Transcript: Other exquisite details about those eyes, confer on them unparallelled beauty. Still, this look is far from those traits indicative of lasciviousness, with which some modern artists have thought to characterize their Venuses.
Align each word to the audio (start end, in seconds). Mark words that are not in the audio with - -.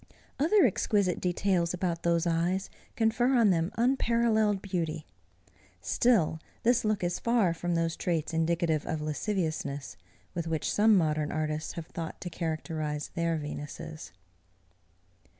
Other 0.39 0.65
exquisite 0.65 1.21
details 1.21 1.75
about 1.75 2.01
those 2.01 2.25
eyes, 2.25 2.71
confer 2.95 3.35
on 3.35 3.51
them 3.51 3.71
unparallelled 3.77 4.59
beauty. 4.59 5.05
Still, 5.79 6.39
this 6.63 6.83
look 6.83 7.03
is 7.03 7.19
far 7.19 7.53
from 7.53 7.75
those 7.75 7.95
traits 7.95 8.33
indicative 8.33 8.83
of 8.87 8.99
lasciviousness, 9.03 9.97
with 10.33 10.47
which 10.47 10.73
some 10.73 10.97
modern 10.97 11.31
artists 11.31 11.73
have 11.73 11.85
thought 11.85 12.19
to 12.21 12.31
characterize 12.31 13.11
their 13.13 13.37
Venuses. 13.37 14.11